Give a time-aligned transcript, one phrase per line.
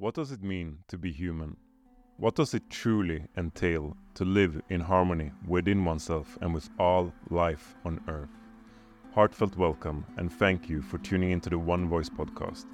[0.00, 1.58] What does it mean to be human?
[2.16, 7.76] What does it truly entail to live in harmony within oneself and with all life
[7.84, 8.30] on earth?
[9.14, 12.64] Heartfelt welcome and thank you for tuning into the One Voice podcast.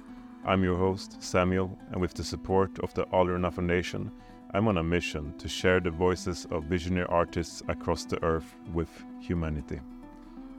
[0.45, 4.09] I'm your host, Samuel, and with the support of the Alruna Foundation,
[4.53, 9.03] I'm on a mission to share the voices of visionary artists across the earth with
[9.19, 9.81] humanity.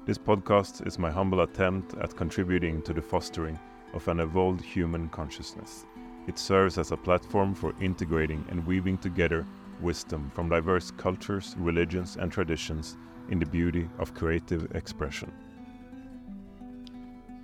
[0.05, 3.59] This podcast is my humble attempt at contributing to the fostering
[3.95, 5.87] of an evolved human consciousness.
[6.29, 9.47] It serves as a platform for integrating and weaving together
[9.81, 12.99] wisdom from diverse cultures, religions, and traditions
[13.31, 15.33] in the beauty of creative expression.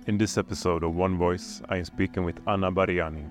[0.05, 3.27] In this episode of One Voice, I am speaking with Anna Bariyani.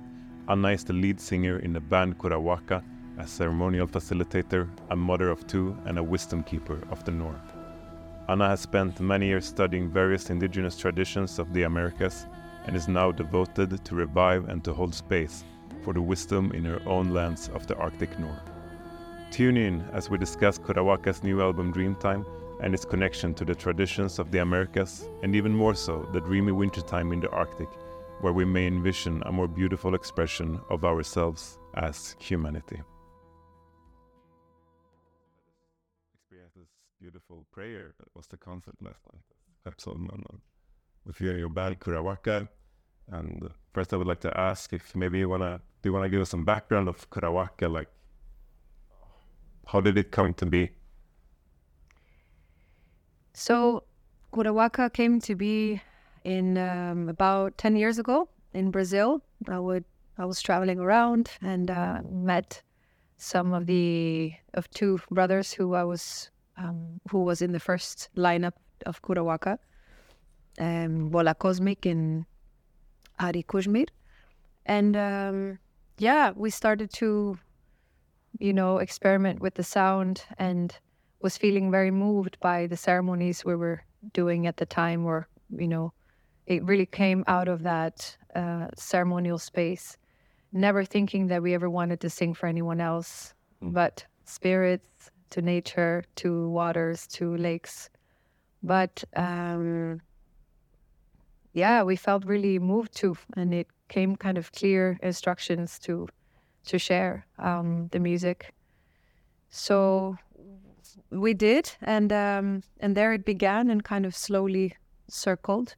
[0.48, 2.82] Anna is the lead singer in the band Curawaka,
[3.18, 7.54] a ceremonial facilitator, a mother of two, and a wisdom keeper of the North.
[8.28, 12.26] Anna has spent many years studying various indigenous traditions of the Americas
[12.64, 15.44] and is now devoted to revive and to hold space
[15.82, 18.50] for the wisdom in her own lands of the Arctic North.
[19.30, 22.24] Tune in as we discuss Curawaka's new album Dreamtime
[22.60, 26.52] and its connection to the traditions of the Americas, and even more so, the dreamy
[26.52, 27.68] wintertime in the Arctic,
[28.20, 32.80] where we may envision a more beautiful expression of ourselves as humanity.
[36.14, 36.68] Experience this
[37.00, 39.22] beautiful prayer that was the concept last night,
[39.86, 40.38] one
[41.04, 42.48] with you and your band Curawaka.
[43.10, 46.20] And first, I would like to ask if maybe you wanna do you wanna give
[46.20, 47.88] us some background of Curawaka, like
[49.66, 50.70] how did it come to be?
[53.32, 53.84] So,
[54.32, 55.80] Curawaka came to be
[56.24, 59.22] in um, about 10 years ago in Brazil.
[59.48, 59.84] I would
[60.16, 62.62] I was traveling around and uh, met
[63.16, 68.10] some of the of two brothers who I was um, who was in the first
[68.16, 68.52] lineup
[68.86, 69.58] of Kurawaka,
[70.58, 72.24] um, Bola Cosmic and
[73.20, 73.88] Ari Kuzmir,
[74.66, 75.58] and um,
[75.98, 77.38] yeah, we started to,
[78.38, 80.76] you know, experiment with the sound and
[81.20, 85.68] was feeling very moved by the ceremonies we were doing at the time, or you
[85.68, 85.92] know,
[86.46, 89.96] it really came out of that uh, ceremonial space.
[90.52, 93.72] Never thinking that we ever wanted to sing for anyone else, Mm.
[93.72, 97.88] but spirits, to nature, to waters, to lakes.
[98.62, 100.00] But um,
[101.54, 106.08] yeah, we felt really moved to, and it came kind of clear instructions to
[106.66, 108.52] to share um, the music.
[109.50, 110.16] So
[111.10, 114.76] we did, and um, and there it began, and kind of slowly
[115.08, 115.76] circled.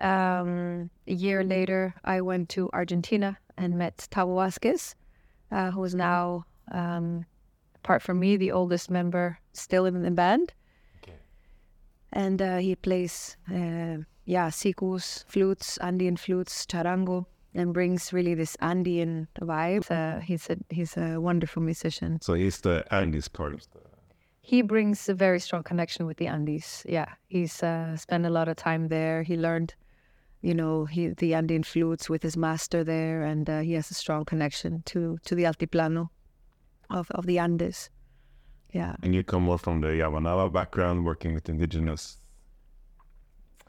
[0.00, 4.94] Um, a year later, I went to Argentina and met Tavo Vasquez,
[5.50, 7.24] uh, who is now, um,
[7.76, 10.52] apart from me, the oldest member still in the band.
[11.02, 11.16] Okay.
[12.12, 18.56] And uh, he plays, uh, yeah, sikus, flutes, Andean flutes, charango, and brings really this
[18.56, 19.90] Andean vibe.
[19.90, 22.20] Uh, he's a he's a wonderful musician.
[22.20, 23.80] So he's the Andes part of the.
[24.42, 26.84] He brings a very strong connection with the Andes.
[26.88, 29.22] Yeah, he's uh, spent a lot of time there.
[29.24, 29.74] He learned,
[30.40, 33.94] you know, he, the Andean flutes with his master there, and uh, he has a
[33.94, 36.08] strong connection to to the altiplano
[36.90, 37.90] of of the Andes.
[38.72, 38.96] Yeah.
[39.02, 42.18] And you come more from the Yawanawa background, working with indigenous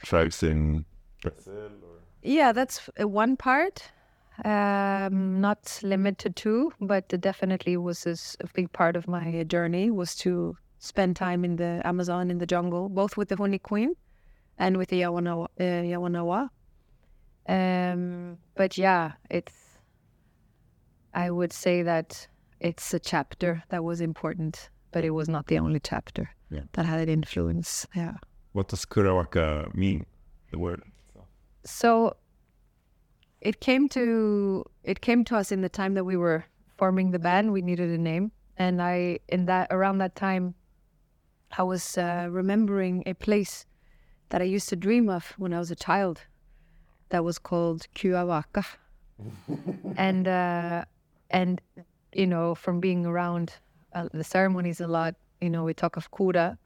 [0.03, 0.85] tribes in
[1.22, 3.91] Brazil, or Yeah, that's uh, one part.
[4.46, 8.06] Um, not limited to, but definitely was
[8.40, 12.46] a big part of my journey was to spend time in the Amazon in the
[12.46, 13.96] jungle, both with the Huni Kuin
[14.59, 15.46] and with the Yawanawa.
[15.59, 16.50] Uh, Yawanawa.
[17.50, 19.53] Um, but yeah, it's.
[21.13, 22.28] I would say that
[22.59, 26.62] it's a chapter that was important, but it was not the only chapter Yeah.
[26.74, 27.88] that had an influence.
[27.96, 28.16] Yeah.
[28.57, 30.07] What does Curawaka mean?
[30.50, 30.81] The word.
[31.63, 32.16] so
[33.40, 36.44] it came to it came to us in the time that we were
[36.75, 40.56] forming the band we needed a name and i in that around that time
[41.59, 43.68] i was uh, remembering a place
[44.29, 46.22] that i used to dream of when i was a child
[47.09, 48.66] that was called Kuawaka.
[50.07, 50.83] and uh,
[51.30, 51.62] and
[52.13, 53.53] you know from being around
[53.94, 56.57] uh, the ceremonies a lot you know we talk of kura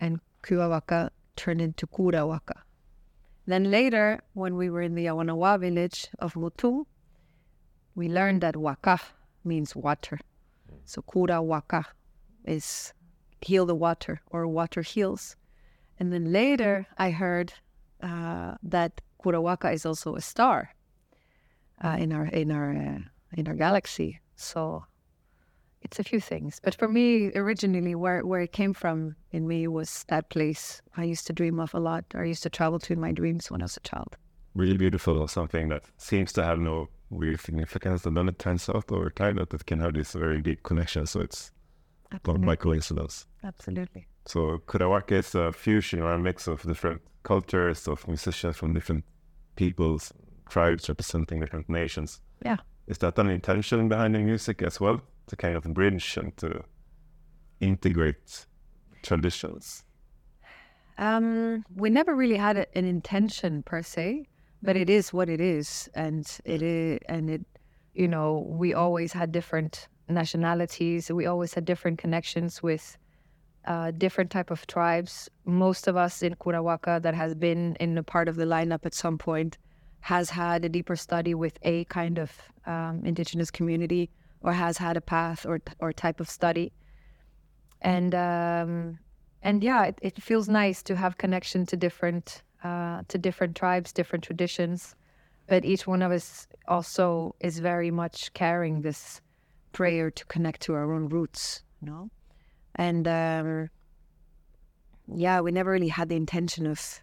[0.00, 2.62] and Kuawaka turned into Curawaka
[3.50, 6.86] then later, when we were in the Yawanawa village of Mutu,
[7.96, 9.00] we learned that waka
[9.44, 10.20] means water.
[10.84, 11.86] So kura waka
[12.44, 12.92] is
[13.40, 15.36] heal the water or water heals.
[15.98, 17.52] And then later, I heard
[18.02, 20.74] uh, that Curawaka is also a star
[21.82, 23.00] uh, in our in our uh,
[23.36, 24.20] in our galaxy.
[24.36, 24.84] So
[25.82, 26.60] it's a few things.
[26.62, 31.04] But for me, originally, where where it came from in me was that place I
[31.04, 32.04] used to dream of a lot.
[32.14, 34.16] Or I used to travel to in my dreams when I was a child.
[34.54, 38.68] Really beautiful, or something that seems to have no real significance, and then it turns
[38.68, 41.06] out over time that it can have this very deep connection.
[41.06, 41.52] So it's
[42.12, 42.46] not Absolutely.
[42.46, 43.26] by coincidence.
[43.44, 44.06] Absolutely.
[44.26, 49.04] So Curawaka is a fusion or a mix of different cultures, of musicians from different
[49.56, 50.12] peoples,
[50.48, 52.20] tribes representing different nations.
[52.44, 52.56] Yeah.
[52.86, 55.00] Is that an intention behind the music as well?
[55.30, 56.64] To kind of bridge and to
[57.60, 58.46] integrate
[59.04, 59.84] traditions?
[60.98, 64.26] Um, we never really had a, an intention per se,
[64.60, 67.42] but it is what it is, and it is, and it,
[67.94, 71.12] you know, we always had different nationalities.
[71.12, 72.98] We always had different connections with
[73.66, 75.30] uh, different type of tribes.
[75.44, 78.94] Most of us in Curawaka that has been in a part of the lineup at
[78.94, 79.58] some point
[80.00, 82.32] has had a deeper study with a kind of
[82.66, 84.10] um, indigenous community,
[84.42, 86.72] or has had a path or or type of study,
[87.80, 88.14] and.
[88.14, 88.98] Um,
[89.42, 93.92] and yeah, it, it feels nice to have connection to different uh, to different tribes,
[93.92, 94.94] different traditions,
[95.46, 99.22] but each one of us also is very much carrying this
[99.72, 102.10] prayer to connect to our own roots, know.
[102.74, 103.70] And um,
[105.14, 107.00] yeah, we never really had the intention of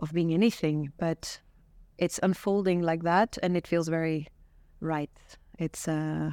[0.00, 1.40] of being anything, but
[1.98, 4.28] it's unfolding like that, and it feels very
[4.80, 5.10] right.
[5.58, 6.32] It's uh,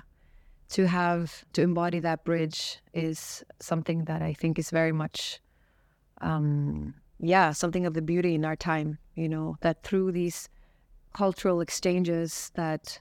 [0.74, 5.40] to have to embody that bridge is something that I think is very much,
[6.22, 8.98] um, yeah, something of the beauty in our time.
[9.16, 10.50] You know that through these
[11.14, 13.00] cultural exchanges that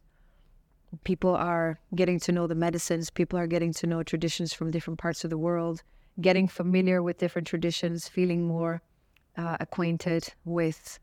[1.04, 4.98] people are getting to know the medicines, people are getting to know traditions from different
[4.98, 5.82] parts of the world,
[6.20, 8.82] getting familiar with different traditions, feeling more
[9.38, 10.98] uh, acquainted with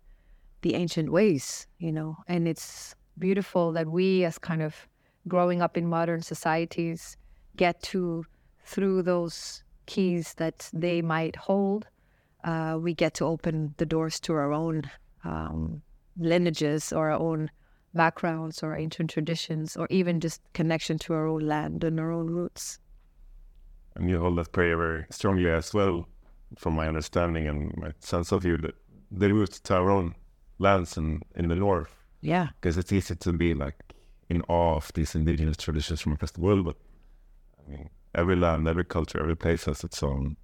[0.61, 1.65] the ancient ways.
[1.79, 4.87] You know, and it's beautiful that we, as kind of
[5.29, 7.15] growing up in modern societies
[7.55, 8.25] get to
[8.65, 11.87] through those keys that they might hold
[12.43, 14.83] uh, we get to open the doors to our own
[15.23, 15.81] um,
[16.17, 17.49] lineages or our own
[17.93, 22.27] backgrounds or ancient traditions or even just connection to our own land and our own
[22.27, 22.79] roots
[23.95, 26.07] And you hold that prayer very strongly as well,
[26.57, 28.75] from my understanding and my sense of you, that
[29.11, 30.13] the roots to our own
[30.59, 31.91] lands in, in the north.
[32.21, 33.75] yeah Because it's easy to be like
[34.29, 36.75] in awe of these indigenous traditions from across the world, but
[37.59, 40.37] I mean, every land, every culture, every place has its own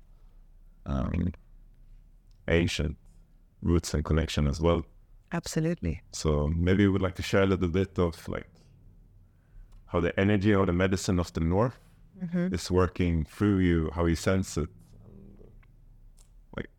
[0.85, 1.33] um,
[2.47, 2.97] ancient
[3.61, 4.85] roots and connection as well.
[5.31, 8.47] absolutely So maybe you would like to share a little bit of like
[9.87, 11.79] how the energy or the medicine of the north
[12.53, 14.69] is working through you, how you sense it,
[16.55, 16.69] like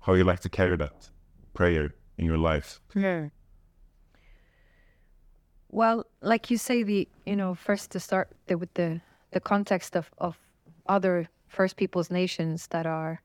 [0.00, 1.08] how you like to carry that
[1.54, 2.80] prayer in your life.
[2.94, 3.28] Yeah.
[5.72, 9.96] Well, like you say, the you know first to start the, with the the context
[9.96, 10.36] of of
[10.86, 13.22] other First Peoples nations that are,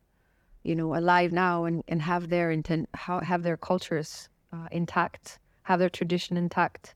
[0.63, 5.39] you know, alive now and and have their intent, how have their cultures uh, intact,
[5.63, 6.95] have their tradition intact,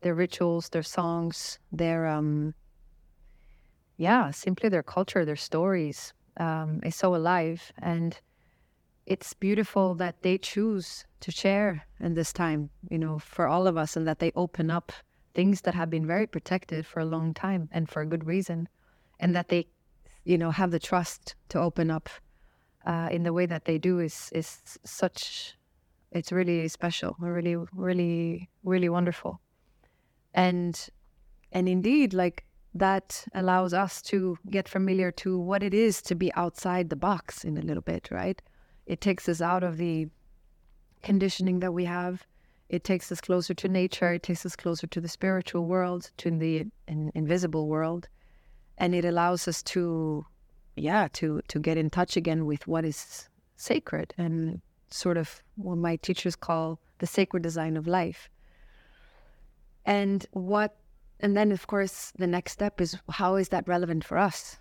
[0.00, 2.54] their rituals, their songs, their um.
[3.98, 8.18] Yeah, simply their culture, their stories um, is so alive, and
[9.06, 13.76] it's beautiful that they choose to share in this time, you know, for all of
[13.76, 14.92] us, and that they open up
[15.34, 18.68] things that have been very protected for a long time and for a good reason,
[19.20, 19.66] and that they,
[20.24, 22.08] you know, have the trust to open up
[22.84, 25.56] uh, in the way that they do is is such.
[26.12, 29.40] It's really special, really, really, really wonderful,
[30.34, 30.88] and
[31.52, 36.32] and indeed, like that allows us to get familiar to what it is to be
[36.34, 38.40] outside the box in a little bit, right?
[38.86, 40.08] It takes us out of the
[41.02, 42.24] conditioning that we have.
[42.68, 44.12] It takes us closer to nature.
[44.12, 48.08] It takes us closer to the spiritual world, to the in, invisible world,
[48.78, 50.26] and it allows us to,
[50.74, 55.76] yeah, to to get in touch again with what is sacred and sort of what
[55.76, 58.28] my teachers call the sacred design of life.
[59.84, 60.76] And what,
[61.20, 64.58] and then of course the next step is how is that relevant for us?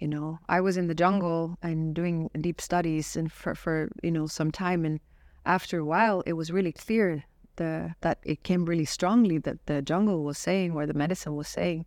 [0.00, 4.10] You know i was in the jungle and doing deep studies and for, for you
[4.10, 4.84] know some time.
[4.84, 4.98] And
[5.44, 7.24] after a while it was really clear
[7.56, 11.48] the that it came really strongly that the jungle was saying or the medicine was
[11.48, 11.84] saying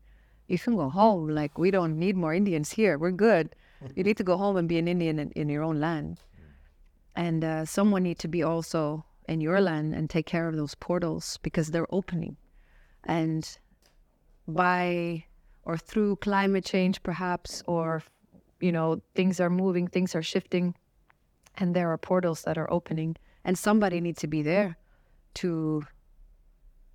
[0.47, 1.27] you can go home.
[1.27, 2.97] Like we don't need more indians here.
[2.97, 3.55] We're good.
[3.95, 6.19] You need to go home and be an indian in, in your own land.
[7.15, 10.75] And uh, someone need to be also in your land and take care of those
[10.75, 12.37] portals because they're opening.
[13.03, 13.57] And
[14.47, 15.25] by
[15.65, 18.03] or through climate change perhaps or
[18.59, 20.75] you know things are moving things are shifting
[21.57, 24.77] and there are portals that are opening and somebody needs to be there
[25.33, 25.83] to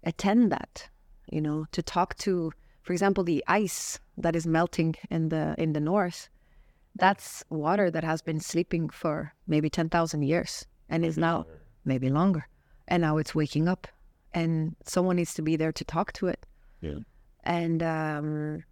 [0.04, 0.88] attend that
[1.30, 5.72] you know to talk to for example the ice that is melting in the in
[5.72, 6.28] the north
[6.94, 11.46] that's water that has been sleeping for maybe 10,000 years and is now
[11.84, 12.48] maybe longer
[12.88, 13.86] and now it's waking up
[14.32, 16.44] and someone needs to be there to talk to it.
[16.80, 17.00] Yeah.
[17.44, 18.64] And um,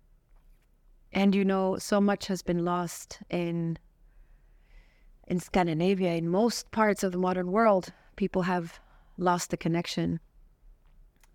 [1.13, 3.79] and you know, so much has been lost in
[5.27, 8.79] in Scandinavia, in most parts of the modern world, people have
[9.19, 10.21] lost the connection.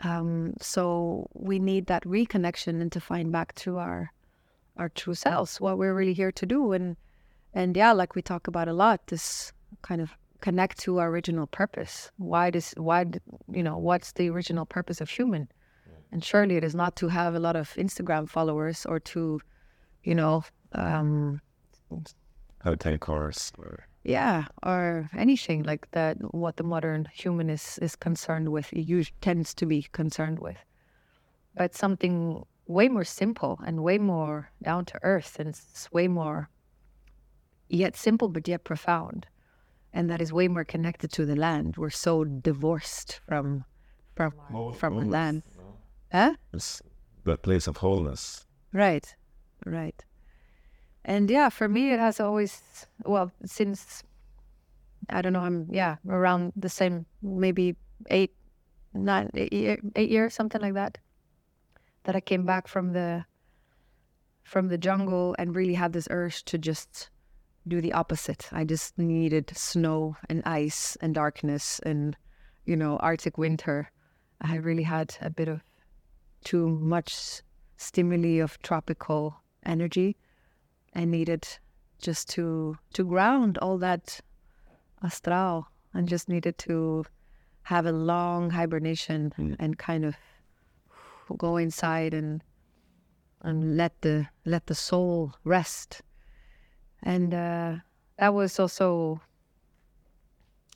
[0.02, 4.12] Um, so we need that reconnection and to find back to our
[4.78, 6.96] our true selves, what we're really here to do, and
[7.54, 11.46] and yeah, like we talk about a lot, this kind of connect to our original
[11.48, 12.12] purpose.
[12.18, 13.06] Why does why
[13.52, 15.50] you know what's the original purpose of human?
[16.12, 19.40] And surely it is not to have a lot of Instagram followers or to,
[20.04, 21.42] you know, um,
[22.64, 23.52] Have ten cars.
[23.58, 23.86] Or...
[24.04, 26.18] yeah, or anything like that.
[26.34, 28.74] What the modern human is is concerned with,
[29.22, 30.58] tends to be concerned with,
[31.56, 36.50] but something way more simple and way more down to earth, and it's way more
[37.70, 39.28] yet simple but yet profound,
[39.94, 41.78] and that is way more connected to the land.
[41.78, 43.66] We're so divorced from
[44.16, 44.34] from
[44.74, 45.44] from our land.
[46.12, 46.34] Huh?
[46.54, 46.82] It's
[47.26, 48.46] that place of wholeness.
[48.74, 49.16] Right,
[49.66, 50.04] right.
[51.06, 52.62] And yeah, for me, it has always,
[53.06, 54.04] well, since
[55.10, 57.76] I don't know, I'm, yeah, around the same, maybe
[58.10, 58.36] eight,
[58.94, 60.98] nine, eight, year, eight years, something like that,
[62.04, 63.26] that I came back from the,
[64.44, 67.10] from the jungle and really had this urge to just
[67.68, 68.50] do the opposite.
[68.52, 72.16] I just needed snow and ice and darkness and,
[72.66, 73.92] you know, Arctic winter.
[74.42, 75.62] I really had a bit of
[76.44, 77.42] too much
[77.78, 80.18] stimuli of tropical energy.
[80.96, 81.48] I needed
[82.00, 84.20] just to to ground all that
[85.04, 87.06] astral and just needed to
[87.64, 89.56] have a long hibernation Mm.
[89.60, 90.16] and kind of
[91.38, 92.44] go inside and
[93.42, 96.02] and let the let the soul rest.
[97.04, 97.78] And uh,
[98.18, 99.22] that was also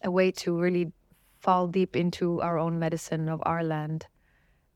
[0.04, 0.92] a way to really
[1.40, 4.08] fall deep into our own medicine of our land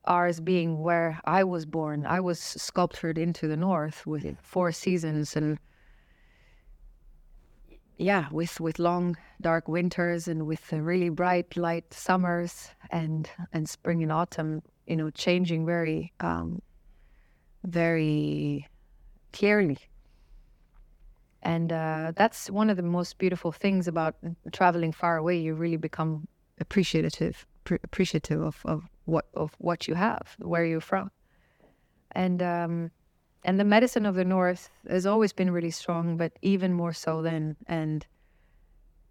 [0.10, 2.06] ours being where I was born.
[2.06, 5.60] I was sculptured into the north with four seasons and
[7.98, 13.70] yeah, with with long dark winters and with the really bright light summers and and
[13.70, 16.62] spring and autumn, you know, changing very um
[17.66, 18.68] very
[19.32, 19.78] clearly.
[21.42, 24.16] And uh, that's one of the most beautiful things about
[24.52, 25.38] traveling far away.
[25.38, 26.28] You really become
[26.60, 31.12] appreciative pre- appreciative of, of what of what you have, where you're from,
[32.12, 32.92] and um,
[33.44, 37.22] and the medicine of the north has always been really strong, but even more so
[37.22, 37.56] then.
[37.68, 38.06] And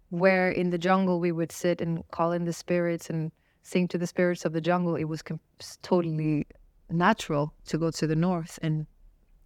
[0.09, 3.31] where in the jungle we would sit and call in the spirits and
[3.63, 5.39] sing to the spirits of the jungle, it was com-
[5.81, 6.47] totally
[6.89, 8.85] natural to go to the north and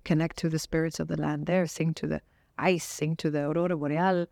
[0.03, 2.21] connect to the spirits of the land there, sing to the
[2.57, 4.27] ice, sing to the aurora boreal.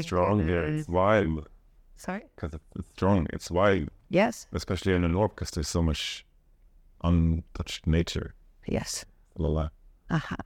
[0.00, 0.48] Strong.
[0.48, 1.48] It's wild.
[1.98, 2.22] Sorry.
[2.34, 3.26] Because it's strong.
[3.32, 4.46] It's wild, Yes.
[4.52, 6.24] especially in the north, because there's so much
[7.04, 8.34] untouched nature.
[8.66, 9.04] Yes.
[9.36, 9.68] La la.
[10.10, 10.36] Aha.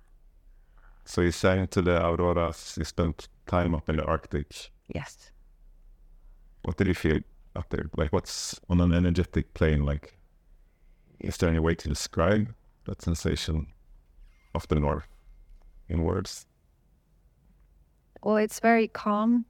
[1.05, 2.75] So you sang to the auroras.
[2.79, 4.71] You spent time up in the Arctic.
[4.89, 5.31] Yes.
[6.63, 7.21] What did you feel
[7.55, 7.91] up there?
[7.97, 9.85] Like, what's on an energetic plane?
[9.85, 10.17] Like,
[11.21, 12.55] is there any way to describe
[12.85, 13.67] that sensation
[14.55, 15.07] of the north
[15.89, 16.47] in words?
[18.23, 19.45] Well, it's very calm.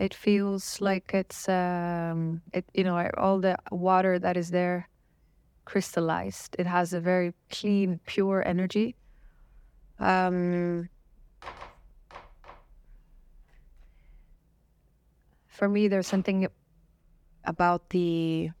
[0.00, 4.88] It feels like it's um, it you know all the water that is there
[5.66, 6.56] crystallized.
[6.58, 8.96] It has a very clean, pure energy.
[9.98, 10.88] Um,
[15.48, 16.48] for me, there's something
[17.44, 18.52] about the.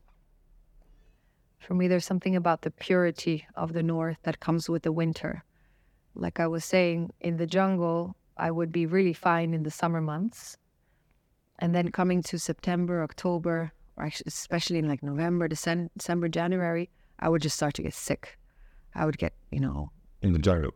[1.58, 5.42] For me, there's something about the purity of the north that comes with the winter.
[6.14, 10.02] Like I was saying, in the jungle, I would be really fine in the summer
[10.02, 10.58] months.
[11.60, 16.88] And then coming to September, October, or actually, especially in like November, December, December, January,
[17.18, 18.38] I would just start to get sick.
[18.94, 19.90] I would get, you know,
[20.22, 20.72] In the jungle.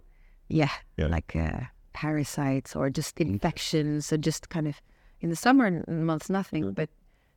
[0.49, 1.07] yeah, Yeah.
[1.09, 1.61] like uh,
[1.95, 4.81] parasites or just infections, or just kind of
[5.21, 6.91] in the summer months, nothing, but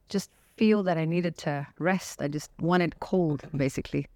[0.10, 2.22] just feel that I needed to rest.
[2.22, 4.08] I just wanted cold, basically,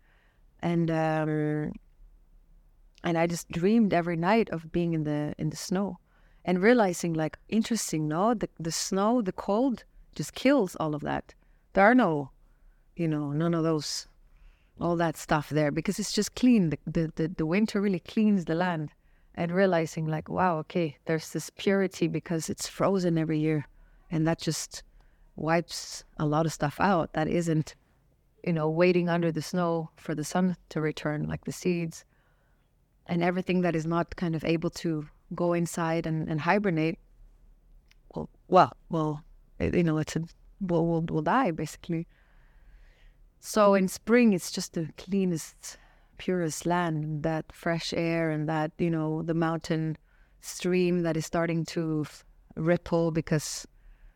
[0.61, 1.71] and um,
[3.03, 5.99] and I just dreamed every night of being in the in the snow,
[6.45, 9.83] and realizing like interesting, no, the the snow, the cold
[10.15, 11.33] just kills all of that.
[11.73, 12.31] There are no,
[12.95, 14.07] you know, none of those
[14.79, 16.71] all that stuff there because it's just clean.
[16.71, 18.89] The, the, the, the winter really cleans the land
[19.35, 23.67] and realizing like, wow, okay, there's this purity because it's frozen every year.
[24.09, 24.83] And that just
[25.35, 27.75] wipes a lot of stuff out that isn't,
[28.43, 32.03] you know, waiting under the snow for the sun to return, like the seeds.
[33.07, 36.99] And everything that is not kind of able to go inside and, and hibernate,
[38.13, 39.23] well, well, well,
[39.59, 40.23] eh, you know, it's a,
[40.59, 42.07] we'll, will will die basically.
[43.39, 45.77] So in spring, it's just the cleanest,
[46.17, 49.97] purest land, that fresh air and that, you know, the mountain
[50.41, 52.23] stream that is starting to f-
[52.55, 53.67] ripple because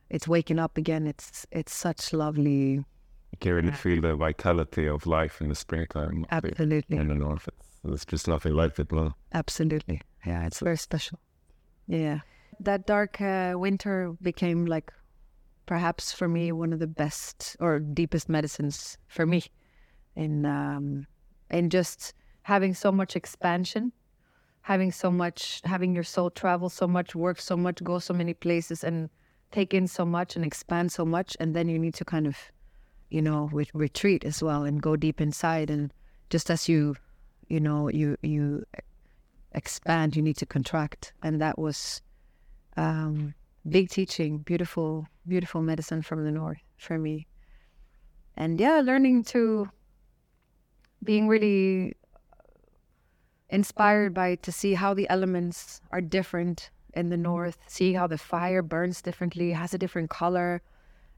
[0.10, 1.08] it's waking up again.
[1.08, 2.86] It's it's such lovely.
[3.32, 6.26] You can really feel the vitality of life in the springtime.
[6.32, 6.98] Absolutely.
[6.98, 8.92] In the north, it's, it's just nothing like it.
[8.92, 9.14] No.
[9.34, 10.02] Absolutely.
[10.26, 11.20] Yeah, it's very special.
[11.88, 12.20] Yeah.
[12.60, 14.92] That dark uh, winter became like
[15.66, 19.44] perhaps for me one of the best or deepest medicines for me
[20.16, 21.08] in um
[21.50, 22.14] in just
[22.44, 23.92] having so much expansion
[24.62, 28.34] having so much having your soul travel so much work so much go so many
[28.34, 29.10] places and
[29.52, 32.38] take in so much and expand so much and then you need to kind of
[33.10, 35.94] you know re- retreat as well and go deep inside and
[36.30, 36.96] just as you
[37.48, 38.64] you know you you
[39.56, 41.14] expand you need to contract.
[41.24, 42.02] And that was
[42.78, 43.34] um
[43.68, 47.26] big teaching beautiful beautiful medicine from the north for me.
[48.38, 49.70] And yeah learning to
[51.04, 51.96] being really
[53.50, 58.18] inspired by to see how the elements are different in the north see how the
[58.18, 60.62] fire burns differently has a different color.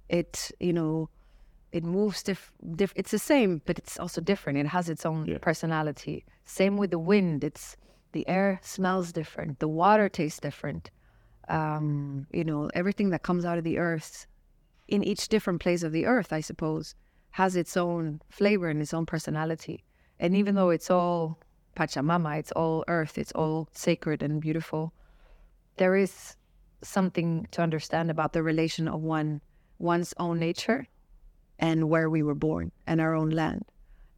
[0.09, 1.09] It you know
[1.71, 4.57] it moves diff, diff it's the same but it's also different.
[4.59, 5.37] It has its own Yeah.
[5.39, 6.25] personality.
[6.45, 7.43] Same with the wind.
[7.43, 7.75] It's
[8.11, 10.89] the air smells different the water tastes different
[11.49, 14.27] um, you know everything that comes out of the earth
[14.87, 16.95] in each different place of the earth i suppose
[17.37, 19.83] has its own flavor and its own personality.
[20.19, 21.37] And even though it's all
[21.75, 24.91] pachamama it's all earth it's all sacred and beautiful
[25.75, 26.35] there is
[26.81, 29.39] something to understand about the relation of one
[29.77, 30.87] one's own nature
[31.59, 33.63] and where we were born and our own land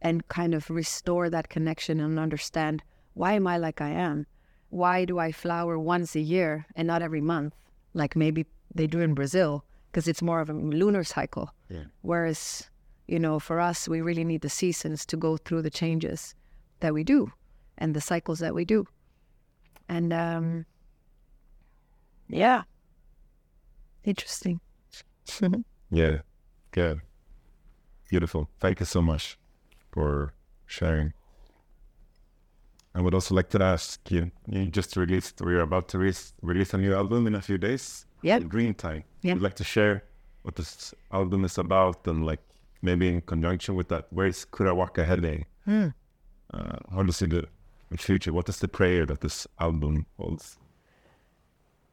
[0.00, 2.82] and kind of restore that connection and understand
[3.14, 4.26] why am I like I am?
[4.70, 7.54] Why do I flower once a year and not every month,
[7.94, 11.52] like maybe they do in Brazil, because it's more of a lunar cycle.
[11.68, 11.84] Yeah.
[12.02, 12.70] Whereas,
[13.08, 16.34] you know, for us, we really need the seasons to go through the changes
[16.78, 17.32] that we do
[17.78, 18.86] and the cycles that we do.
[19.88, 20.66] And um,
[22.28, 22.62] yeah,
[24.04, 24.60] interesting.
[25.92, 26.18] Yeah.
[26.70, 27.00] Good.
[28.08, 28.48] Beautiful.
[28.60, 29.36] Thank you so much
[29.90, 30.32] for
[30.66, 31.12] sharing.
[32.94, 36.74] I would also like to ask you, you just released, you're about to release, release
[36.74, 38.04] a new album in a few days.
[38.22, 38.42] Yep.
[38.42, 39.04] Dreamtime.
[39.22, 39.34] Yeah.
[39.34, 40.04] Would like to share
[40.42, 42.40] what this album is about and like
[42.82, 45.46] maybe in conjunction with that, where is Curawaka heading?
[45.64, 45.88] Hmm.
[46.52, 47.46] Uh, how do you see the,
[47.90, 48.32] the future?
[48.32, 50.58] What is the prayer that this album holds?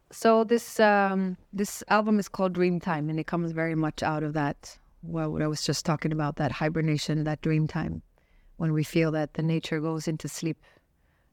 [0.10, 4.24] So this um, this album is called Dream Time, and it comes very much out
[4.24, 4.78] of that.
[5.04, 8.02] Well, what I was just talking about that hibernation, that dream time,
[8.56, 10.58] when we feel that the nature goes into sleep,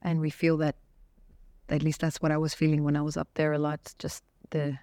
[0.04, 0.76] and we feel that.
[1.70, 3.94] At least that's what I was feeling when I was up there a lot.
[3.98, 4.78] Just the.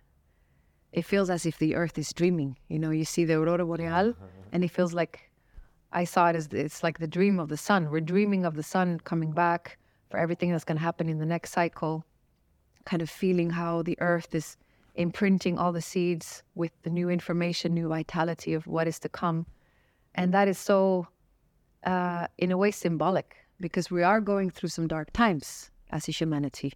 [0.91, 2.57] It feels as if the earth is dreaming.
[2.67, 4.15] You know, you see the aurora boreal,
[4.51, 5.29] and it feels like.
[5.93, 7.91] I saw it as it's like the dream of the sun.
[7.91, 9.77] We're dreaming of the sun coming back
[10.09, 12.05] for everything that's going to happen in the next cycle
[12.85, 14.57] kind of feeling how the earth is
[14.95, 19.45] imprinting all the seeds with the new information, new vitality of what is to come.
[20.15, 21.07] And that is so,
[21.85, 26.11] uh, in a way, symbolic because we are going through some dark times as a
[26.11, 26.73] humanity.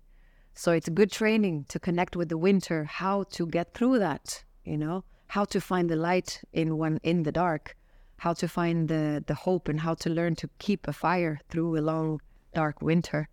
[0.54, 4.78] So it's good training to connect with the winter, how to get through that, you
[4.78, 7.76] know, how to find the light in one in the dark,
[8.18, 11.78] how to find the, the hope and how to learn to keep a fire through
[11.78, 12.22] a long,
[12.54, 13.28] dark winter.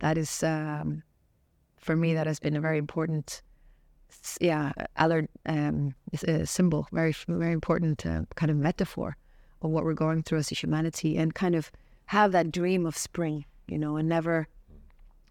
[0.00, 1.04] That is um,
[1.86, 3.42] for me that has been a very important
[4.40, 5.94] yeah alert um
[6.26, 9.16] a symbol very very important uh, kind of metaphor
[9.62, 11.70] of what we're going through as a humanity and kind of
[12.06, 14.48] have that dream of spring you know and never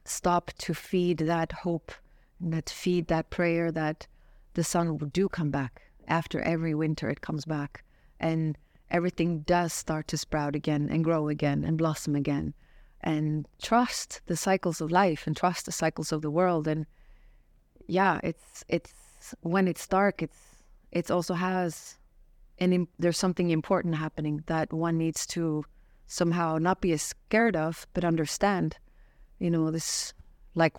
[0.05, 1.91] stop to feed that hope
[2.39, 4.07] and that feed that prayer that
[4.53, 5.81] the sun will do come back.
[6.07, 7.83] After every winter it comes back
[8.19, 8.57] and
[8.91, 12.53] everything does start to sprout again and grow again and blossom again.
[13.01, 16.67] And trust the cycles of life and trust the cycles of the world.
[16.67, 16.85] And
[17.88, 20.39] yeah it's it's when it's dark it's
[20.91, 21.97] it also has
[22.57, 25.65] an im- there's something important happening that one needs to
[26.07, 28.77] somehow not be scared of but understand
[29.39, 30.13] you know this
[30.53, 30.75] like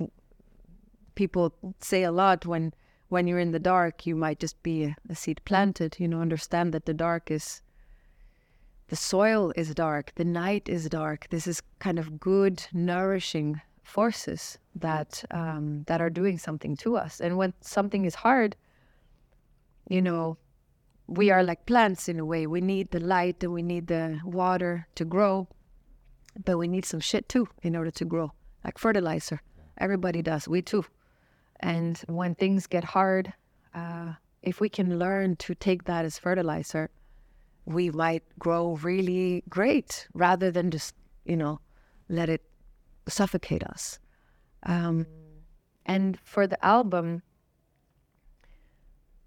[1.14, 2.72] people say a lot when
[3.08, 6.20] when you're in the dark you might just be a, a seed planted you know
[6.20, 7.62] understand that the dark is
[8.88, 11.26] the soil is dark, the night is dark.
[11.30, 17.20] This is kind of good, nourishing forces that um, that are doing something to us.
[17.20, 18.54] And when something is hard,
[19.88, 20.36] you know,
[21.07, 22.47] we are like plants in a way.
[22.47, 25.49] We need the light and we need the water to grow,
[26.45, 28.33] but we need some shit too in order to grow,
[28.64, 29.40] like fertilizer.
[29.79, 30.49] Everybody does.
[30.49, 30.85] We too.
[31.61, 33.33] And when things get hard,
[33.75, 36.90] uh, if we can learn to take that as fertilizer
[37.66, 41.61] we might grow really great rather than just, you know,
[42.09, 42.42] let it
[43.09, 43.99] suffocate us.
[44.62, 45.07] Um,
[45.85, 47.23] and for the album,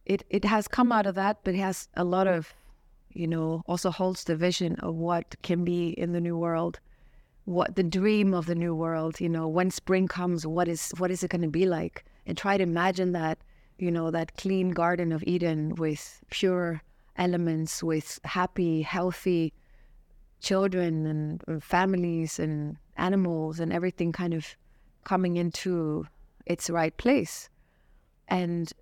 [0.09, 2.53] it, it has come out of that, but it has a lot of,
[3.13, 6.79] you know, also holds the vision of what can be in the new world,
[7.45, 11.11] what the dream of the new world, you know, when spring comes, what is what
[11.11, 12.03] is it going to be like?
[12.25, 13.37] And try to imagine that,
[13.77, 16.81] you know, that clean garden of Eden with pure
[17.15, 19.53] elements, with happy, healthy
[20.41, 24.55] children and, and families and animals and everything kind of
[25.03, 26.07] coming into
[26.47, 27.47] its right place.
[28.27, 28.73] And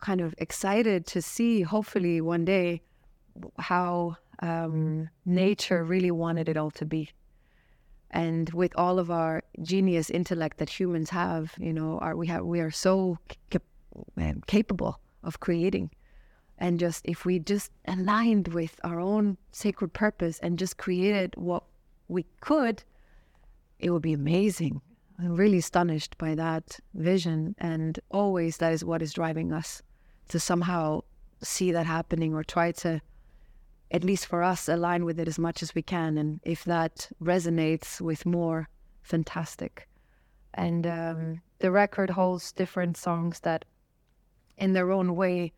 [0.00, 2.82] kind of excited to see, hopefully, one day,
[3.58, 7.10] how um, nature really wanted it all to be.
[8.10, 12.44] And with all of our genius intellect that humans have, you know, our, we have
[12.44, 13.18] we are so
[13.50, 13.62] cap-
[14.16, 15.90] um, capable of creating.
[16.56, 21.64] And just if we just aligned with our own sacred purpose and just created what
[22.08, 22.82] we could,
[23.78, 24.80] it would be amazing.
[25.20, 27.54] I'm really astonished by that vision.
[27.58, 29.82] And always that is what is driving us
[30.28, 31.02] to somehow
[31.42, 33.00] see that happening or try to,
[33.90, 36.18] at least for us, align with it as much as we can.
[36.18, 38.68] And if that resonates with more,
[39.02, 39.88] fantastic.
[40.54, 43.64] And um, the record holds different songs that,
[44.56, 45.52] in their own way,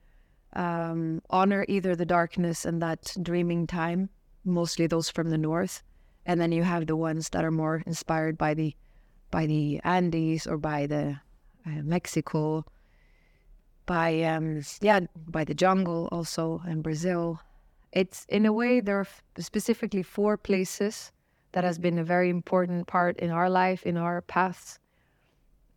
[0.54, 4.11] um, honor either the darkness and that dreaming time,
[4.44, 5.83] mostly those from the north,
[6.26, 8.74] and then you have the ones that are more inspired by the
[9.30, 11.20] by the Andes or by the
[11.64, 12.64] uh, Mexico,
[13.90, 17.40] by um, yeah, by the jungle also in Brazil.
[17.90, 21.11] It's in a way there are specifically four places
[21.50, 24.79] that has been a very important part in our life, in our paths,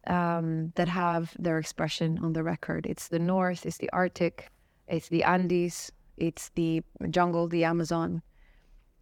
[0.06, 2.86] um, that have their expression on the record.
[2.86, 4.52] It's the North, it's the Arctic,
[4.88, 8.22] it's the Andes, it's the jungle, the Amazon,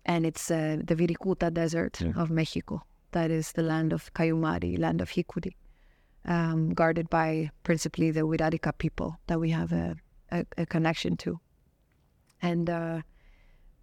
[0.05, 2.13] and it's uh, the Wirikuta Desert yeah.
[2.15, 2.81] of Mexico.
[3.11, 5.51] That is the land of Kauyumari, land of Hikuri,
[6.25, 9.95] um, guarded by principally the Wirarica people that we have a,
[10.31, 11.39] a, a connection to.
[12.41, 13.01] And uh,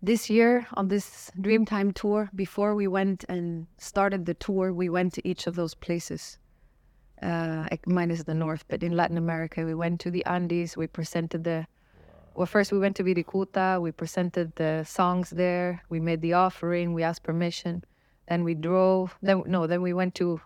[0.02, 5.12] this year on this Dreamtime tour, before we went and started the tour, we went
[5.14, 6.38] to each of those places.
[7.20, 10.76] Uh, minus the north, but in Latin America, we went to the Andes.
[10.76, 11.66] We presented the
[12.38, 13.82] well, first we went to Wirikuta.
[13.82, 15.82] We presented the songs there.
[15.88, 16.94] We made the offering.
[16.94, 17.82] We asked permission.
[18.28, 19.18] Then we drove.
[19.20, 19.66] Then no.
[19.66, 20.40] Then we went to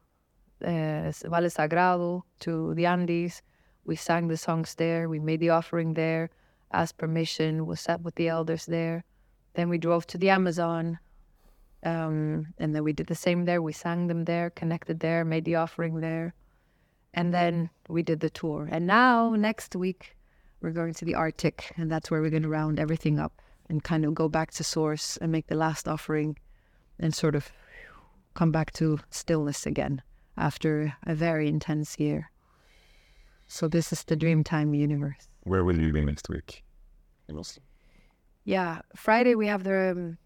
[0.65, 3.43] uh, Valle Sagrado to the Andes.
[3.85, 5.09] We sang the songs there.
[5.09, 6.31] We made the offering there.
[6.73, 7.67] Asked permission.
[7.67, 9.05] Was sat with the elders there.
[9.55, 10.99] Then we drove to the Amazon.
[11.85, 13.61] Um, and then we did the same there.
[13.61, 16.33] We sang them there, connected there, made the offering there.
[17.13, 18.69] And then we did the tour.
[18.71, 20.17] And now, next week,
[20.61, 23.83] we're going to the Arctic, and that's where we're going to round everything up and
[23.83, 26.39] kind of go back to source and make the last offering
[27.01, 27.51] and sort of
[28.35, 30.03] come back to stillness again
[30.37, 32.31] after a very intense year.
[33.47, 35.29] So this is the Dreamtime universe.
[35.45, 36.65] Where will you be next week?
[37.29, 37.63] In Oslo.
[38.45, 40.19] Yeah, Friday we have the um,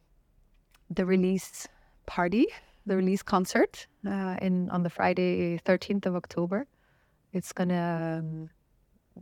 [0.88, 1.66] the release
[2.07, 2.47] party,
[2.87, 6.66] the release concert uh, in on the Friday, thirteenth of October.
[7.33, 8.51] It's gonna um,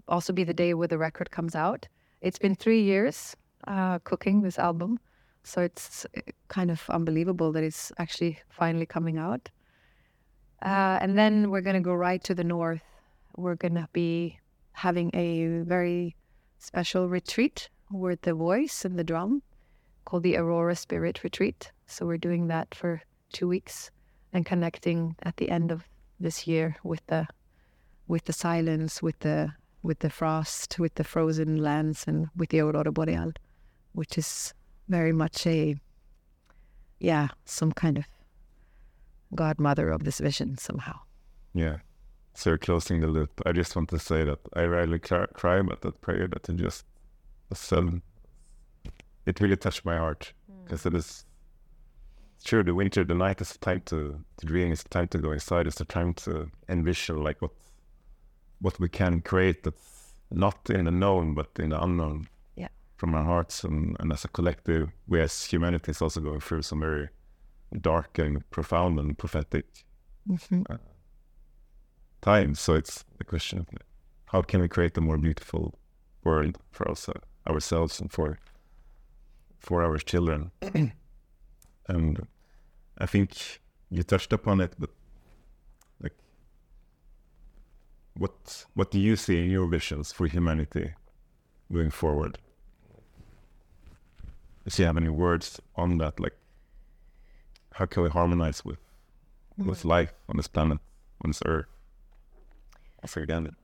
[0.07, 1.89] also be the day where the record comes out.
[2.21, 5.01] It's been three years uh, cooking this album,
[5.43, 9.51] so it's uh, kind of unbelievable that it's actually finally coming out.
[10.65, 12.83] Uh, and then we're going to go right to the north.
[13.37, 14.39] We're going to be
[14.73, 16.17] having a very
[16.59, 19.43] special retreat with the voice and the drum
[20.07, 21.71] called the Aurora Spirit Retreat.
[21.87, 23.91] So we're doing that for two weeks
[24.33, 25.85] and connecting at the end of
[26.19, 27.27] this year with the
[28.07, 32.61] with the silence, with the with the frost, with the frozen lands, and with the
[32.61, 33.33] Aurora Boreal,
[33.93, 34.55] which is
[34.89, 35.77] very much a,
[36.99, 38.05] yeah, some kind of
[39.35, 40.99] godmother of this vision somehow.
[41.53, 41.79] Yeah.
[42.35, 43.41] So you're closing the loop.
[43.47, 46.85] I just want to say that I rarely cry about that prayer that it just
[47.53, 48.03] said.
[49.27, 50.33] It really touched my heart
[50.65, 50.87] because mm.
[50.87, 51.25] it is
[52.45, 52.63] true.
[52.63, 54.73] The winter, the night is time to, to dream.
[54.73, 55.67] It's time to go inside.
[55.67, 57.53] It's a time to envision like what
[58.61, 62.69] what we can create that's not in the known but in the unknown yeah.
[62.97, 66.63] from our hearts and, and as a collective we as humanity is also going through
[66.63, 67.09] some very
[67.81, 69.67] dark and profound and prophetic
[70.29, 70.63] mm-hmm.
[70.71, 70.77] uh,
[72.21, 73.67] times so it's the question of
[74.27, 75.79] how can we create a more beautiful
[76.25, 77.09] world for us,
[77.49, 78.39] ourselves and for
[79.59, 80.51] for our children
[81.89, 82.27] and
[82.99, 83.61] i think
[83.91, 84.91] you touched upon it but
[86.03, 86.17] like,
[88.17, 90.93] what what do you see in your visions for humanity
[91.73, 92.39] going forward?
[94.67, 96.37] if you have any words on that, like
[97.75, 98.79] how can we harmonize with
[99.59, 99.69] mm-hmm.
[99.69, 100.79] with life on this planet,
[101.23, 101.67] on this earth?
[103.03, 103.55] I forget it.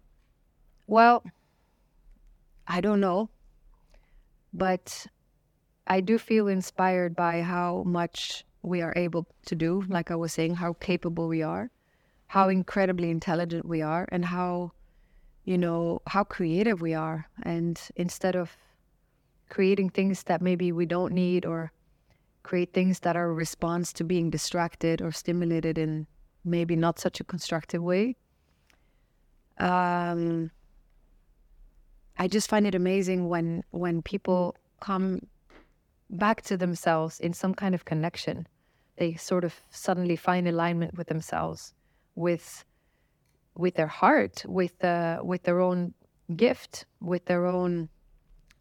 [0.87, 1.23] Well,
[2.66, 3.31] I don't know,
[4.53, 5.07] but
[5.87, 9.85] I do feel inspired by how much we are able to do.
[9.88, 11.70] Like I was saying, how capable we are,
[12.27, 14.73] how incredibly intelligent we are, and how,
[15.44, 17.29] you know, how creative we are.
[17.44, 18.57] And instead of
[19.49, 21.73] creating things that maybe we don't need or
[22.42, 26.07] create things that are a response to being distracted or stimulated in
[26.44, 28.16] maybe not such a constructive way.
[29.59, 30.50] Um,
[32.18, 35.20] I just find it amazing when when people come
[36.09, 38.46] back to themselves in some kind of connection.
[38.96, 41.74] They sort of suddenly find alignment with themselves,
[42.14, 42.64] with
[43.57, 45.94] with their heart, with uh, with their own
[46.37, 47.88] gift, with their own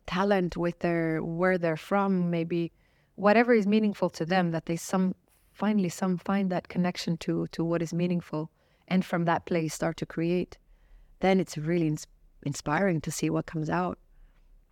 [0.06, 2.72] talent, with their where they're from, maybe
[3.20, 4.52] whatever is meaningful to them.
[4.52, 5.16] That they some
[5.54, 8.50] finally some find that connection to to what is meaningful,
[8.88, 10.58] and from that place start to create.
[11.20, 12.08] Then it's really ins-
[12.44, 14.00] inspiring to see what comes out,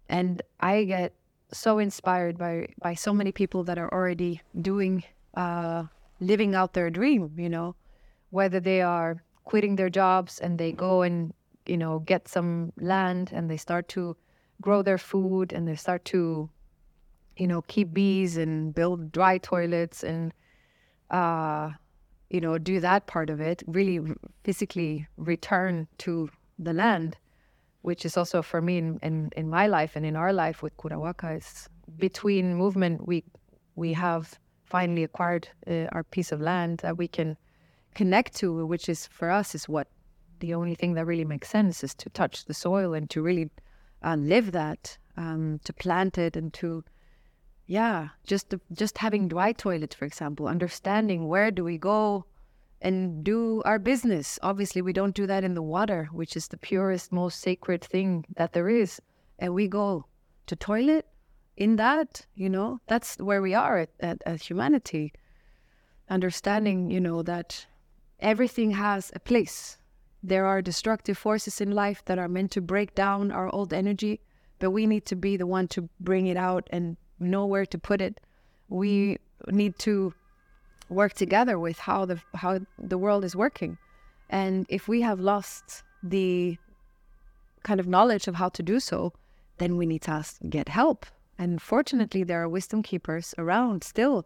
[0.09, 1.13] and I get
[1.51, 5.03] so inspired by by so many people that are already doing
[5.35, 5.83] uh,
[6.19, 7.75] living out their dream you know
[8.29, 11.33] whether they are quitting their jobs and they go and
[11.65, 14.15] you know get some land and they start to
[14.61, 16.49] grow their food and they start to
[17.37, 20.33] you know keep bees and build dry toilets and
[21.11, 21.69] uh
[22.29, 23.99] you know do that part of it really
[24.43, 27.17] physically return to the land
[27.81, 30.75] which is also for me in, in, in my life and in our life with
[30.77, 33.23] Curawaka is between movement we
[33.75, 37.37] we have finally acquired uh, our piece of land that we can
[37.95, 39.87] connect to which is for us is what
[40.39, 43.49] the only thing that really makes sense is to touch the soil and to really
[44.03, 46.83] uh, live that um, to plant it and to
[47.67, 52.25] yeah just just having dry toilets for example understanding where do we go
[52.81, 54.37] and do our business.
[54.41, 58.25] Obviously, we don't do that in the water, which is the purest, most sacred thing
[58.35, 59.01] that there is.
[59.39, 60.05] And we go
[60.45, 61.07] to toilet
[61.55, 65.13] in that, you know, that's where we are at, at, at humanity.
[66.09, 67.65] Understanding, you know, that
[68.19, 69.77] everything has a place.
[70.23, 74.21] There are destructive forces in life that are meant to break down our old energy,
[74.59, 77.77] but we need to be the one to bring it out and know where to
[77.77, 78.19] put it.
[78.69, 79.55] We mm-hmm.
[79.55, 80.13] need to
[80.89, 83.77] work together with how the how the world is working.
[84.29, 86.57] And if we have lost the
[87.63, 89.13] kind of knowledge of how to do so
[89.57, 91.05] then we need to ask, get help.
[91.37, 94.25] And fortunately there are wisdom keepers around still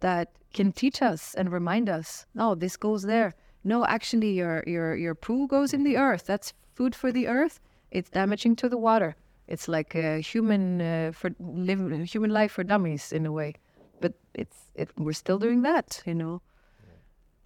[0.00, 3.34] that can teach us and remind us no this goes there.
[3.62, 6.24] No actually your your your poo goes in the earth.
[6.26, 7.60] That's food for the earth.
[7.90, 9.16] It's damaging to the water
[9.50, 13.54] it's like a human uh, for live, human life for dummies in a way.
[14.00, 16.40] But it's it, we're still doing that, you know,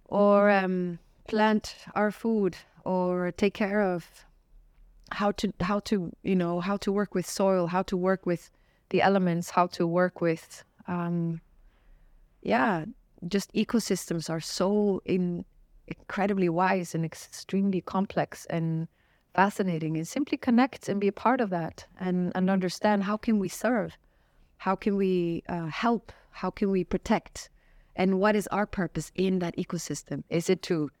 [0.05, 4.05] or um, plant our food or take care of
[5.11, 8.51] how to how to you know how to work with soil, how to work with
[8.89, 11.41] the elements, how to work with um,
[12.43, 12.85] yeah,
[13.27, 15.43] just ecosystems are so in
[15.87, 18.87] incredibly wise and extremely complex and
[19.35, 23.39] fascinating and simply connect and be a part of that and, and understand how can
[23.39, 23.97] we serve
[24.57, 27.49] how can we uh, help how can we protect?
[27.95, 30.23] And what is our purpose in that ecosystem?
[30.29, 30.91] Is it to,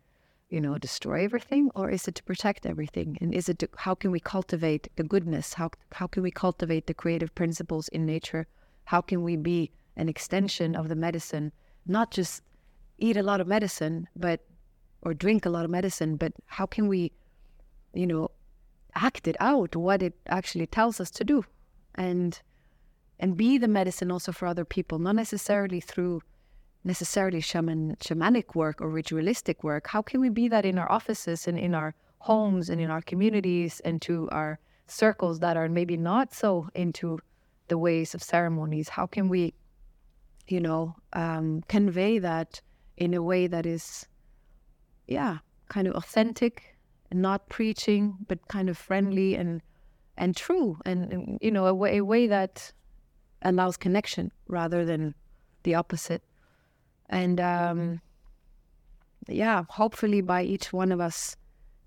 [0.49, 3.17] you know, destroy everything or is it to protect everything?
[3.19, 5.55] And is it to, how can we cultivate the goodness?
[5.55, 8.47] How, how can we cultivate the creative principles in nature?
[8.85, 11.51] How can we be an extension of the medicine?
[11.85, 12.41] Not just
[12.97, 14.39] eat a lot of medicine, but
[15.01, 17.11] or drink a lot of medicine, but how can we,
[17.95, 18.31] you know,
[18.93, 21.43] act it out what it actually tells us to do?
[21.95, 22.39] And
[23.19, 26.21] and be the medicine also for other people, not necessarily through
[26.83, 29.87] necessarily shaman shamanic work or ritualistic work.
[29.87, 33.01] How can we be that in our offices and in our homes and in our
[33.01, 37.19] communities and to our circles that are maybe not so into
[37.69, 38.89] the ways of ceremonies?
[38.89, 39.53] How can we,
[40.47, 42.61] you know, um, convey that
[42.97, 44.05] in a way that is,
[45.07, 46.74] yeah, kind of authentic
[47.15, 49.61] not preaching, but kind of friendly and
[50.17, 52.71] and true, and, and you know, a way, a way that
[53.41, 55.13] allows connection rather than
[55.63, 56.23] the opposite.
[57.09, 58.01] And um,
[59.27, 61.35] yeah, hopefully by each one of us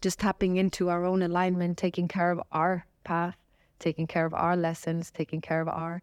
[0.01, 3.37] just tapping into our own alignment, taking care of our path,
[3.79, 6.03] taking care of our lessons, taking care of our,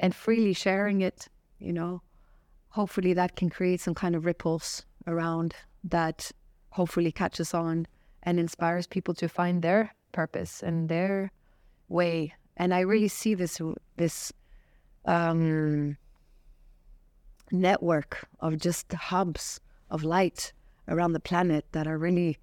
[0.00, 2.00] and freely sharing it, you know,
[2.70, 6.30] hopefully that can create some kind of ripples around that
[6.70, 7.86] hopefully catches on
[8.24, 11.30] and inspires people to find their purpose and their
[11.88, 12.34] way.
[12.56, 13.60] And I really see this
[13.96, 14.32] this
[15.04, 15.96] um,
[17.50, 19.60] network of just hubs
[19.90, 20.52] of light
[20.88, 22.38] around the planet that are really,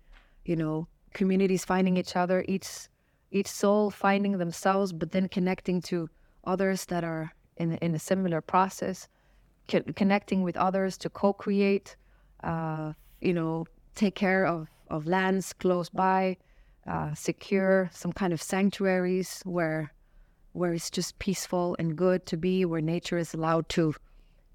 [0.45, 2.87] you know, communities finding each other, each
[3.31, 6.09] each soul finding themselves, but then connecting to
[6.43, 9.07] others that are in in a similar process,
[9.67, 11.95] co- connecting with others to co-create,
[12.43, 13.65] uh, you know,
[13.95, 16.37] take care of of lands close by,
[16.87, 19.93] uh, secure some kind of sanctuaries where
[20.53, 23.93] where it's just peaceful and good to be, where nature is allowed to,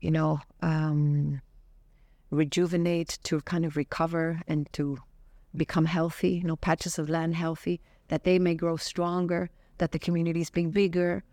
[0.03, 1.41] you know, um,
[2.31, 4.99] rejuvenate, to kind of recover and to
[5.57, 9.99] become healthy, you know, patches of land healthy, that they may grow stronger, that the
[9.99, 11.25] community is being bigger,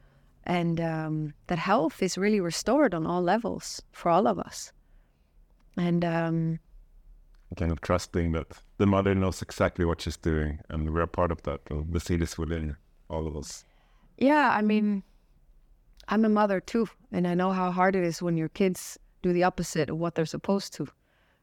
[0.46, 4.72] and um, that health is really restored on all levels for all of us.
[5.76, 6.60] And um,
[7.56, 11.42] kind of trusting that the mother knows exactly what she's doing, and we're part of
[11.44, 11.62] that.
[11.70, 12.76] The seed is within
[13.10, 13.66] all of us.
[14.18, 15.04] Yeah, I mean,
[16.08, 19.34] I'm a mother too, and I know how hard it is when your kids do
[19.34, 20.88] the opposite of what they're supposed to.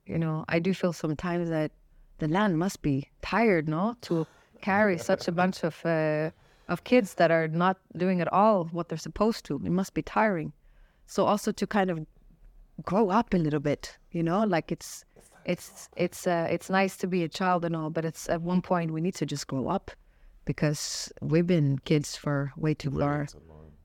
[0.06, 1.72] You know, I do feel sometimes that
[2.18, 4.26] the land must be tired, no, to
[4.60, 6.30] carry such a bunch of uh,
[6.68, 9.56] of kids that are not doing at all what they're supposed to.
[9.56, 10.52] It must be tiring.
[11.06, 12.06] So also to kind of
[12.84, 15.04] grow up a little bit, you know, like it's
[15.44, 18.62] it's it's uh, it's nice to be a child and all, but it's at one
[18.62, 19.90] point we need to just grow up
[20.44, 23.29] because we've been kids for way too long.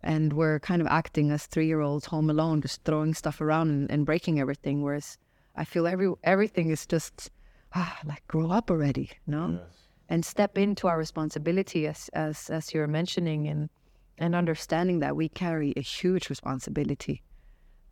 [0.02, 3.70] And we're kind of acting as three year olds home alone, just throwing stuff around
[3.70, 4.84] and, and breaking everything.
[4.84, 5.18] Whereas
[5.56, 7.32] I feel every everything is just
[7.74, 9.60] ah, like grow up already, no?
[9.60, 9.88] Yes.
[10.08, 13.70] And step into our responsibility as as as you're mentioning and
[14.18, 17.22] and understanding that we carry a huge responsibility.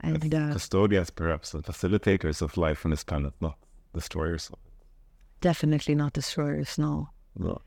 [0.04, 3.58] And uh, custodians perhaps and facilitators of life on this planet, not
[3.94, 4.52] destroyers.
[5.40, 7.10] Definitely not destroyers, no.
[7.38, 7.62] No.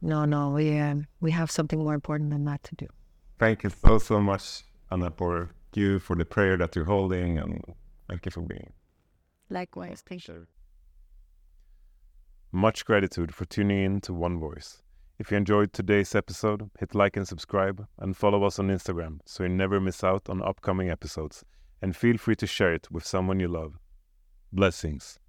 [0.00, 2.86] No, no, we um, we have something more important than that to do.
[3.38, 7.62] Thank you so so much, Anna, for you for the prayer that you're holding, and
[8.08, 8.72] thank you for being.
[9.50, 10.46] Likewise, thank you.
[12.52, 14.82] Much gratitude for tuning in to One Voice.
[15.18, 19.42] If you enjoyed today's episode, hit like and subscribe, and follow us on Instagram so
[19.42, 21.44] you never miss out on upcoming episodes.
[21.80, 23.78] And feel free to share it with someone you love.
[24.52, 25.19] Blessings.